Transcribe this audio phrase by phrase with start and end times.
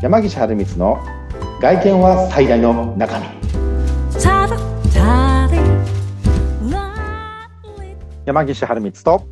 [0.00, 1.00] 山岸春光の
[1.60, 3.26] 外見は最大の中身
[8.24, 9.26] 山岸春光と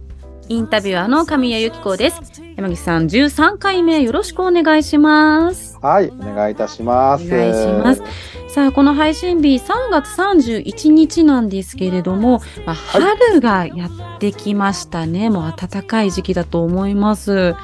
[0.48, 2.20] インタビュアーの神谷由紀子です。
[2.56, 5.78] 山岸さん、13回目よろしくお願いします。
[5.80, 8.02] はいお願いいたしますお願いします。
[8.48, 15.30] さあ、この配信日3月31日なんですけれども、まあ、春がやってきましたね。
[15.30, 17.54] もう暖かい時期だと思います。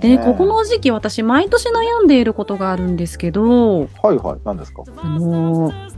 [0.00, 5.90] で、ここの時期私毎年悩んでいることがあるんですけど、はいはい何ですか、あのー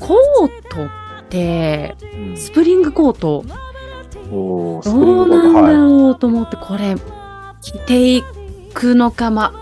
[0.00, 2.36] コートって、うん。
[2.36, 3.44] スプリングコート、
[4.32, 6.96] おースプリンどうなんだろうと思って、これ、
[7.60, 8.24] 着てい
[8.72, 9.52] くのか、ま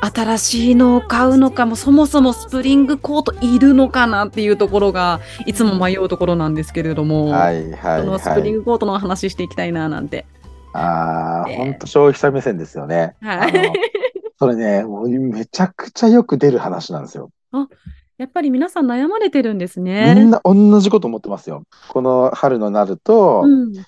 [0.00, 10.26] あ、新しいのを買うのかも、そもそもスプリングコートいるのかなっていうところが、いつも迷うところなんですけれども、はいはいこのスプはいリングコートの話していきたいななんて。
[10.76, 10.82] ね。
[10.82, 13.16] ああ本当消費者目線ですよね。
[13.20, 13.72] はい。
[14.38, 17.30] それねもうめちゃくちゃよく出る話なんですよ。
[18.18, 20.26] やっぱり皆さん悩まれてるんですみんね。
[20.26, 21.64] な同じこと思ってますよ。
[21.88, 23.78] この春のなると、うん、い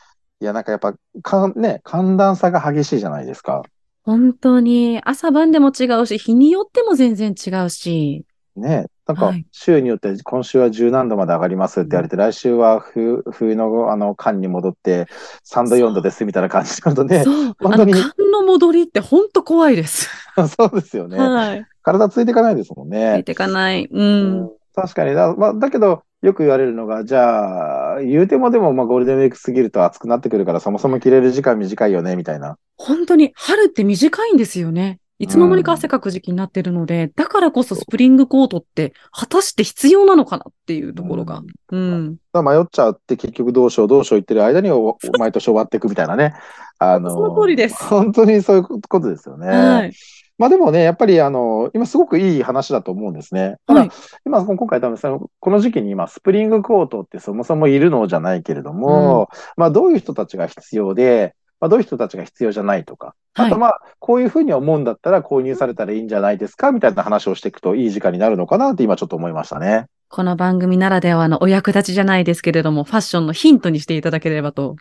[0.41, 3.63] やなんかやっぱかんね寒暖差が激しいじゃないですか。
[4.09, 5.01] 本当に。
[5.05, 8.25] 朝晩でも違うし、日によっても全然違うし。
[8.57, 15.07] ね、なんかはい週によって今週は十何度まで上がりますって言われて、来週は冬冬のあの間に戻って
[15.51, 17.25] 3度4度ですみたいな感じになるとね、
[17.59, 20.11] 本寒の戻りって本当怖いです。
[20.57, 21.19] そうですよね。
[21.19, 21.67] はい。
[21.83, 23.23] 体ついていかないですもんついね。
[23.23, 23.85] ていかない。
[23.85, 23.89] う。
[23.91, 32.59] うん確かにだ、まあ、だけど、よく言われるのが、じゃあ、言うてもでも、まあ、ゴールデンウィーク過ぎると暑くなってくるから、そもそも着れる時間短いよね、みたいな。
[32.77, 35.01] 本当に春って短いんですよね。
[35.19, 41.43] いつの間にか汗かく時期になってるので、だからこそスプリングコートって果たして必要なのかなっていうところが。
[41.71, 42.15] うん。
[42.33, 46.35] だから迷っちゃって、結局どうしよう、どうしよう言ってる間にお毎年終わっていくみたいなね。
[46.79, 49.49] あの、その通りです本当にそういうことですよね。
[49.49, 49.93] はい。
[50.39, 53.57] まあでもね、やっぱりあの、今すごくいい話だと思うんですね。
[53.67, 53.91] ただ、はい。
[54.25, 69.87] 今、今回多分その、この時期に今、スプリングコートってそもそもいるのじゃないけれども、まあどういう人たちが必要で、まあどういう人たちが必要じゃないとか、はいあとまあ、こういうふうに思うんだったら購入されたらいいんじゃないですかみたいな話をしていくといい時間になるのかなって今ちょっと思いましたね。
[70.09, 74.77] この番組ならではのお役立ちじゃないですけれども、ファッションのヒントにしていただければと。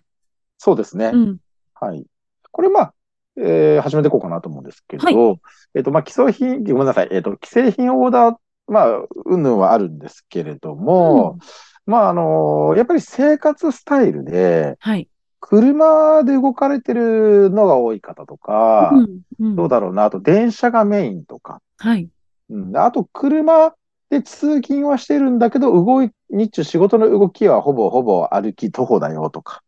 [0.57, 1.11] そうですね。
[1.13, 1.37] うん。
[1.73, 2.05] はい。
[2.51, 2.93] これまあ、
[3.37, 5.39] えー始めていこうかなと思うんですけど、はい
[5.75, 8.35] えっ、と、まあ、基礎品、ごめんなさい、えっ、と、既製品オーダー、
[8.67, 11.37] まあ、うんぬんはあるんですけれども、
[11.85, 15.07] まあ、あのやっぱり生活スタイルで、はい。
[15.39, 19.55] 車で動かれてるのが多い方とか、うんうん。
[19.55, 22.09] どうだろうな、あと電車がメインとか、はい。
[22.49, 23.73] うん、あと車
[24.09, 29.63] で通勤はしてるんだけど、動い、日中仕事の動きはほぼほぼ歩き徒歩だよとか、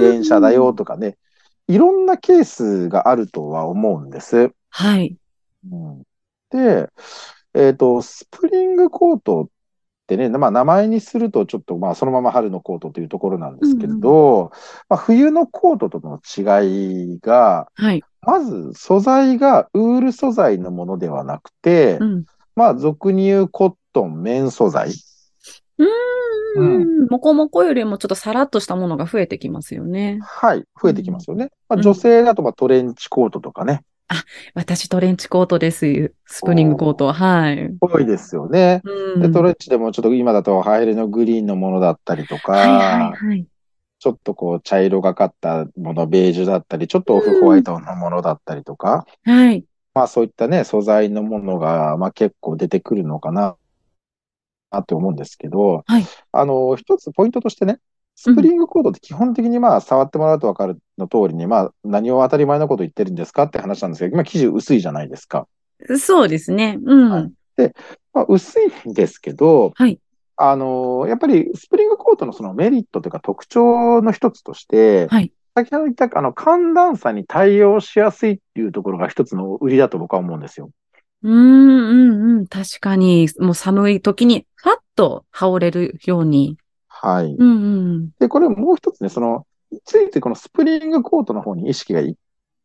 [0.00, 1.16] 電車だよとかね、
[1.68, 4.52] いろんなケースがあるとは思うんです。
[4.70, 5.16] はい。
[5.70, 6.02] うん、
[6.50, 6.88] で、
[7.54, 9.48] えっ、と、スプリングコートっ
[10.06, 14.52] てね、まあ名前にするとちょっとまあそのまま春のコートというところなんですけれど、
[14.88, 18.02] まあ冬のコートとの違いが、はい。
[18.22, 22.24] まず素材がウール素材のものではなくて、うん。
[22.54, 24.90] まあ俗に言うコットン、綿素材。
[25.78, 25.86] うん
[27.04, 27.06] ん。
[27.08, 30.18] もこもこよりもちょっとさらっとしたものが増えてきますよね。
[30.22, 31.50] はい、増えてきますよね。
[31.68, 33.82] まあうん女性だとまあトレンチコートとかね、
[34.54, 36.12] 私トレンチコートです。
[36.26, 37.14] スプリングコートは。
[37.14, 37.76] はい。
[37.80, 38.80] 多いですよね。
[38.84, 43.46] うんで、トレンチでもちょっと今だとハイレのグリーンのものだったりとか、はいはいはい。
[43.98, 49.64] ちょっとこう茶色がかったもの、ベージュだったり、ちょっとオフホワイトのものだったりとか、はい。
[49.94, 53.56] まあそういったね、素材のものが、まあ結構出てくるのかな、
[54.70, 57.78] なって思うんですけど、はいあの、一つポイントとしてね、
[58.16, 65.46] スプリングコードって基本的にまあ触ってもらうとわかるの通りに、まあ何を当たり前のこと言ってるんですかって話なんですけど、今生地薄いじゃないですか。
[65.98, 66.78] そうですね。
[66.82, 67.10] うん。
[67.10, 67.30] はい
[68.12, 70.00] まあ薄いんですけど、はい
[70.38, 80.68] あの、やっぱりスプリングコートのそのメリットというか特徴の一つとして、はい先ほど言ったあの寒暖差に対応しやすいっていうところが一つの売りだと僕は思うんですよ。
[81.22, 82.46] うんうんうん。
[82.46, 86.58] 確かに、もう寒い時に、ファッと羽織れるように。
[87.06, 87.26] はい。
[87.26, 88.10] うんうん。
[88.18, 89.46] で、これもう一つね、その、
[89.84, 92.16] ついてこのスプリングコートの方に意識がい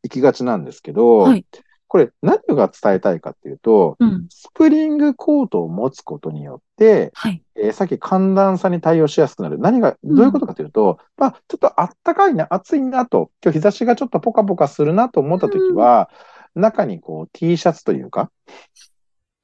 [0.03, 1.45] 行きがちなんですけど、はい。
[1.87, 4.25] これ何が伝えたいかっていうと、うん。
[4.29, 7.43] スプリングコートを持つことによって、はい。
[7.55, 9.59] えーさっき寒暖差に対応しやすくなる。
[9.59, 16.09] 何が、どういうことかというと、まあ、ちょっとあったかいな、暑いなと、今日日差しがちょっとポカポカするなと思ったときは、
[16.55, 18.31] 中にこう T シャツというか、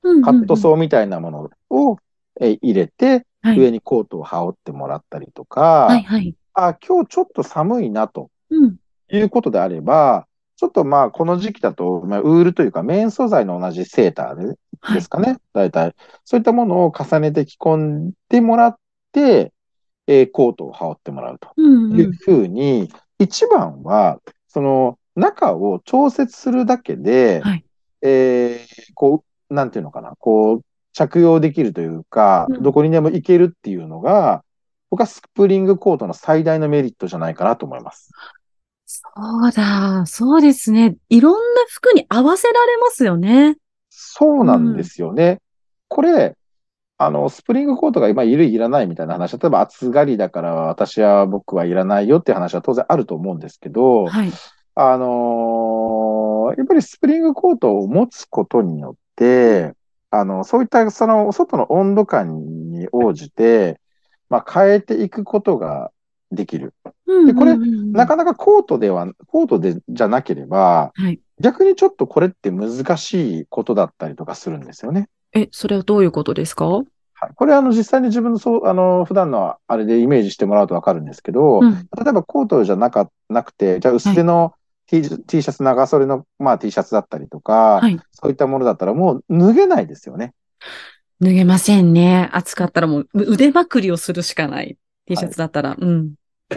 [0.01, 1.97] うんカットソーみたいなものを
[2.39, 3.59] えー入れて、はい。
[3.59, 6.35] 上にコートを羽織ってもらったりとか、はいはい。
[6.53, 8.75] あ、今日ちょっと寒いなとうん。
[9.09, 10.27] いうことであれば、
[10.57, 14.57] ちょっとまあ、この時期だと、まあ、ウールというか、綿素材の同じセーターで、
[14.93, 15.95] ですかね、はい、大体。
[16.25, 18.77] そういったものを重ねて着込んでもらっ
[19.11, 19.53] て、
[20.07, 22.89] えー、コートを羽織ってもらうというふうに、うんうん、
[23.19, 27.65] 一番は、その中を調節するだけで、はい、
[28.01, 30.61] えー、こう、なんていうのかな、こう、
[30.97, 34.43] 着用できるというか、どこにでも行けるっていうのが、
[34.89, 38.09] 僕はスプリングコートの最大のメリットじゃないかなと思います。
[38.87, 39.03] そ
[39.47, 40.95] うだ、そうですね。
[41.09, 41.39] いろんな
[41.69, 43.57] 服に合わせられますよね。
[43.91, 45.29] そうなんですよね。
[45.29, 45.39] うん、
[45.89, 46.35] これ、
[46.97, 54.31] あの、スプリングコートが今いるいらないみたいな話、例えば暑がりだから私は僕はいらないよって話は当然あると思うんですけど、はい、
[54.73, 59.73] あのー、やっぱりスプリングコートを持つことによって、
[60.09, 63.79] あの、そういったその外の温度感に応じて、
[64.29, 65.91] まあ、変えていくことが
[66.31, 66.73] できる。
[67.25, 75.07] で、これ、なかなかコートでは、コートでじゃなければ、はい、逆にちょっとこれって難しいことだったりとかするんですよね。
[75.33, 76.67] え、それはどういうことですか？
[76.67, 76.85] はい。
[77.35, 84.53] これ、あの、実際に自分の、そう、あの、普段のあれでイメージしてもらうとわかるんですけど、うん、例えばコートじゃなか、なくて、じゃあ薄手の
[84.87, 90.33] T,、シャツ、長袖の、まあ T シャツだったりとか、はい、そういったものだったらもう脱げないですよね。
[91.19, 92.29] 脱げませんね。
[92.31, 94.77] 暑かったらもう腕まくりをするしかない。
[95.05, 95.71] T シャツだったら。
[95.71, 96.13] はい、うん。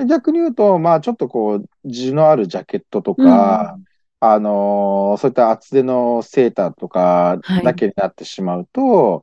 [0.07, 3.85] 逆に言うと、まあちょっとこう、地のあるジャケットとか、うん、
[4.21, 9.23] あのー、そういった厚手のセーターとかだけになってしまうと、はい、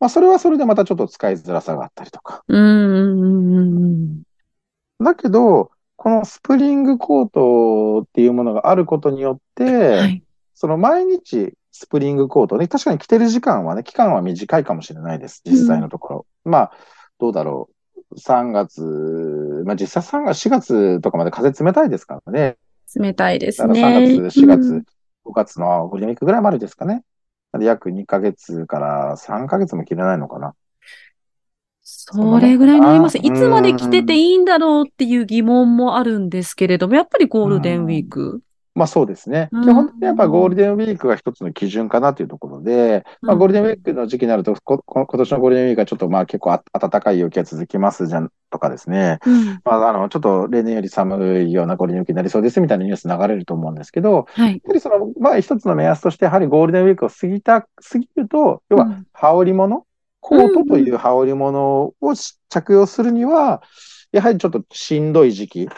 [0.00, 2.44] まあそれはそれでまたちょっと使いづらさがあったりとか。
[2.46, 4.22] うん。
[5.02, 5.70] だけど、
[6.04, 10.22] このスプリングコートっていうものがあることによって、はい、
[10.52, 15.40] その毎日スプリングコートね、確かに着てる時間はね、期間は短いかもしれないです。
[15.46, 16.26] 実際のところ。
[16.44, 16.72] うん、まあ、
[17.18, 17.70] どうだろ
[18.10, 18.16] う。
[18.16, 18.82] 3月、
[19.64, 22.58] まあ実際3月、4月とかまで風冷たいですからね。
[22.94, 23.82] 冷たいですね。
[23.82, 24.84] 3月、4月、うん、
[25.24, 27.02] 5月のゴールデンウィークぐらいまでですかね。
[27.58, 30.54] 約2ヶ月から3ヶ月も着れないのかな。
[31.84, 33.18] それぐらいになります。
[33.18, 38.40] いつまで着てていいんだろうっていう疑問もあるんですけれども、やっぱりゴールデンウィーク。
[38.74, 39.50] まあそうですね。
[39.52, 49.18] 基本的にやっぱゴールデンウィークが一つの基準かなというところで、まあゴールデンウィークの時期になると、こ今年のゴールデンウィークはちょっとまあ結構暖かい陽気が続きますじゃんとかですね。
[49.26, 59.86] うん、まああの、ちょっと例年より寒いようなゴールデンウィークになりそうですみたいなニュース流れると思うんですけど、はい、やっぱりその、まあ一つの目安として、やはりゴールデンウィークを過ぎた、過ぎると、要は羽織物、
[60.24, 62.14] コートという羽織物を
[62.48, 63.62] 着用するには、
[64.10, 65.68] やはりちょっとしんどい時期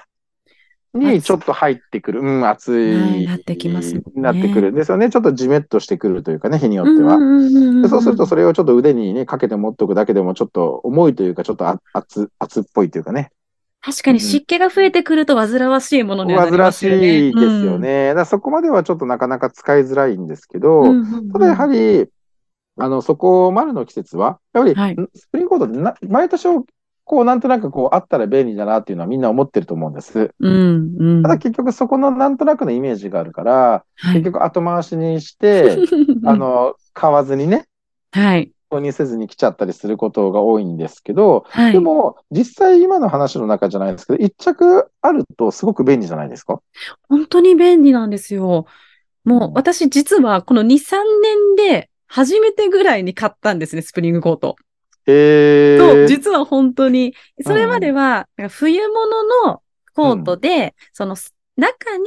[0.95, 2.21] にちょっと入ってくる。
[2.21, 3.27] うん、暑い。
[3.27, 4.03] なってきます、ね。
[4.15, 5.11] なってくるんですよね。
[5.11, 7.19] ちょっとじめっとしてくるというかね、日によっては。
[7.89, 13.33] そうするとそれをちょっと腕にね、かけて持っておくだけでもちょっと重いというか、ちょっと熱、熱っぽいというかね。
[13.81, 16.99] 確かに湿気が増えてくると煩わしいものになりますよね。
[16.99, 18.11] 煩わしいですよね。
[18.11, 20.85] うん、だそこまではちょっとなかなか使いづらいんですけど、
[21.33, 22.07] ただやはり、
[22.79, 26.47] あの、そこまでの季節は、やはり、はい、スプリングコートってな毎年
[27.07, 30.33] こう、なんとなくこう、あったら便利だなっていうのはみんな思ってると思うんです。
[30.41, 35.79] うんうん、ただ結局そこのなんとなくのイメージがあるから、はい、結局後回しにして、
[36.27, 37.67] あの、買わずにね、
[38.11, 38.51] はい。
[38.69, 46.61] 購入せずに来ちゃったりすることが多いんですけど、はい、でも、実際今の話の中じゃないですけど、一着あるとすごく便利じゃないですか？
[47.09, 48.67] 本当に便利なんですよ。
[49.25, 54.57] もう私実はこの2、3年で初めてぐらいに買ったんですね、スプリングコート。
[55.07, 59.63] えー、そう、実は本当に、それまでは、冬物の
[59.95, 61.17] コートで、うん、その
[61.57, 62.05] 中に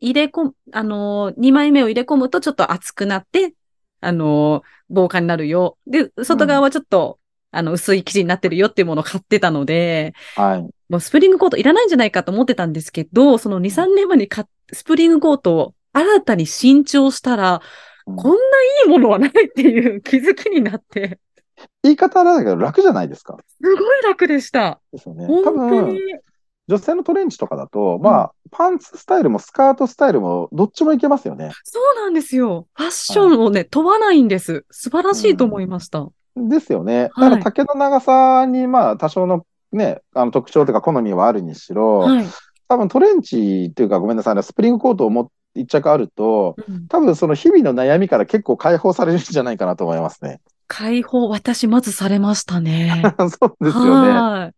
[0.00, 3.54] 入れ込む、あのー、2枚目を入れ込むとちょっと熱くなって、
[4.00, 5.76] あのー、防寒になるよ。
[5.86, 7.18] で、外側はちょっと、
[7.52, 10.62] うん、あの、薄い生地になってるよっていうものを買ってたので、はい。
[10.88, 17.60] もうスプリングコートいらないんじゃないかと思ってたんですけど、その2、3年前に買スプリングコートを新たに新調したら、
[18.16, 18.38] こんない
[18.86, 21.18] いものはないっていう気づきになって。
[21.82, 23.36] 言い方だけど楽じゃないですか。
[23.60, 24.80] すごい楽でした。
[24.92, 25.26] ですよね。
[25.26, 25.98] 多分、
[26.68, 31.50] 女性のトレンチとかだと、まあ、パンツスタイルもスカートスタイルもどっちもいけますよね。
[31.64, 32.66] そうなんですよ。
[32.74, 34.64] ファッションをね、はい、問わないんです。
[34.70, 36.06] 素晴らしいと思いました。
[36.36, 37.10] うん、ですよね。
[37.16, 42.26] だから丈の長さに、まあ、多少のね、あの特徴というか好みはあるにしろ、はい、
[42.68, 46.56] 多分トレンチっていうか、ごめんなさい、スプリングコートを持って一着あると、
[46.88, 50.40] 多分その日々の悩みから結構解放されるんじゃないかなと思いますね。
[50.66, 53.02] 解放、私まずされましたね。
[53.40, 54.52] そうですよね。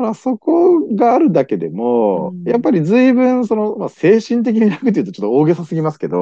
[0.00, 6.20] からそこがあるだけでも、うん、やっぱり随分その、まあ、精神的に楽っていうとちょっと大げさすぎますけど、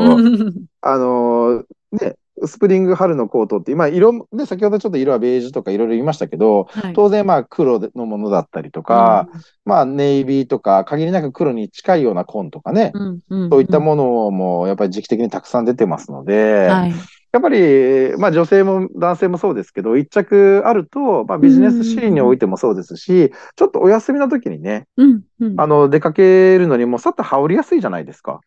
[0.82, 16.92] あの、ね、スプリング春のコートって、今、色、で、先ほどちょっと色はベージュとかいろいろ言いましたけど、はい、当然まあ黒のものだったりとか、うん、まあネイビーとか、限りなく黒に近いような紺とかね、うんうんうん、そういったものもやっぱり時期的にたくさん出てますので、はい。
[17.30, 28.40] やっぱり、まあ女性も男性もそうですけど、一着あると、まあビジネスシーンにおいてもそうですし、ちょっとお休みの時にね、うんうん、あの、出かけるのにもさっと羽織りやすいじゃないですか。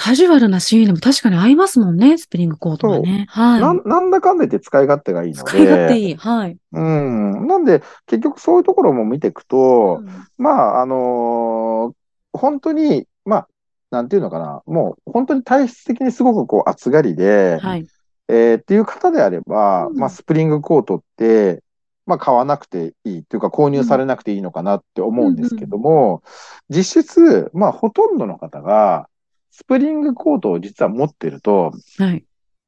[0.00, 3.26] カジュアルなシーンでも確かに合いますもんね、スプリングコートはね。
[3.28, 3.60] はい。
[3.60, 5.50] ななんだかんだ言って使い勝手がいいので。
[5.50, 6.14] 使い勝手いい。
[6.14, 6.56] はい。
[6.72, 7.46] うん。
[7.48, 11.94] なんで、結局そういうところも見ていくと、うんまあ、あのー
[12.32, 13.48] 本当に、まあ、
[13.90, 17.86] なんていうのかな、もう本当に体質的にすごくこう暑がりで、はい。
[18.28, 21.64] えーっていう方であれば、うんまあ、スプリングコートって、
[22.06, 26.22] まあ、買わなくていいっていうか、購入されなくていいのかなって思うんですけども、
[26.68, 29.08] 実質、まあ、ほとんどの方が、
[29.50, 32.24] スプリングコートを実は持ってると、はい。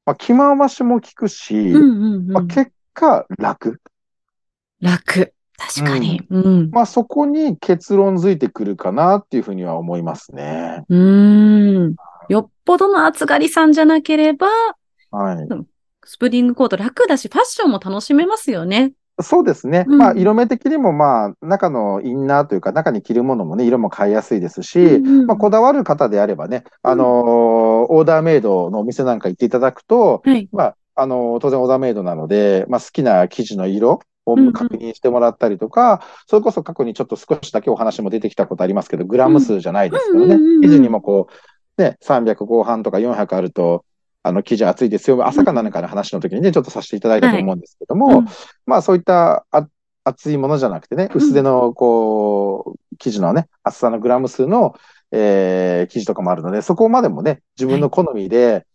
[0.06, 2.32] まあ、着回しも効くし、うんうんうん。
[2.32, 3.80] まあ、結果楽。
[4.80, 5.34] 楽。
[5.56, 6.22] 確かに。
[6.30, 6.70] うん。
[6.70, 10.84] まあ、そこに結論づいてくるかなっていうふうには思いますね。
[10.88, 11.96] うーん。
[12.28, 14.48] よっぽどの暑がりさんじゃなければ、
[15.10, 15.48] はい。
[16.04, 18.92] スプリングコート楽だし、ファッションも楽しめますよね。
[19.22, 19.84] そうですね。
[19.88, 19.98] うん。
[19.98, 27.06] まあ、色目的にも、まあ、中のインナーというか、中に着るものもね、色も買いやすいですし、うんうんまあ、こだわる方であればね、あのー
[27.92, 30.48] オーダーメイドのお店なんか行っていただくと、はい。
[30.52, 34.52] まあ、あのー当然オーダーメイドなので、まあ、好きな生地の色をうんうん。
[34.52, 40.34] 確認してもらったりとか、それこそ過去にちょっと少しだけお話も出てきたことありますけど、グラム数じゃないですけどね。
[40.34, 41.28] うんうんうんうん、生地にもこ
[41.78, 43.84] う、ね、300後半とか400あると、
[44.22, 45.26] あの、生地厚いですよ。
[45.26, 45.70] 朝かなん。
[45.70, 48.26] かの話の時にね、ちょっとさせていただいたと思うんですけども、うん。
[48.66, 49.66] まあそういったあ
[50.04, 54.74] 厚いものじゃなくてね、薄手のこう、生地のね、厚さのグラム数の、
[55.12, 58.66] えー生地とかもあるので、そこまでもね、自分の好みで、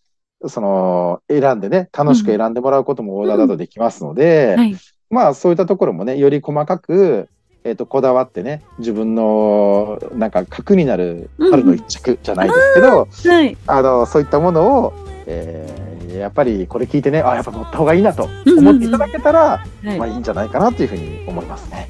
[0.48, 4.76] その、選んでね、楽しく選んでもらうこともオーダーだとできますので、はい。
[5.10, 7.30] まあそういったところもね、より細かく、
[7.64, 13.58] えっ、と、こだわってね、自分の、なんか核になる春の一着じゃないですけど、はい。
[13.66, 14.94] あの、そういったものを、
[15.28, 21.90] えーやっぱりこれ聞いてね、あ、やっぱ乗った方がいいなと思っていただけたら、はいまあいいんじゃないかなというふうに思いますね。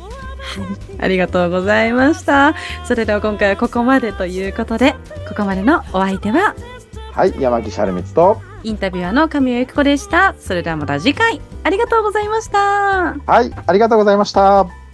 [1.00, 2.56] ありがとうございました。
[2.86, 4.94] それでは今回はここまでということで、
[5.27, 6.56] ここまでのお相手は、
[7.12, 10.36] はい、山岸春光と、インタビュアーの神谷由紀子でした。
[10.39, 13.15] それではまた次回、ありがとうございました。
[13.25, 14.85] はい、ありがとうございました。